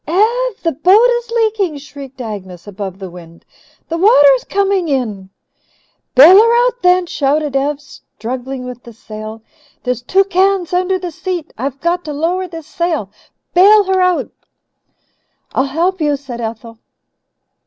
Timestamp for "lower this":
12.13-12.65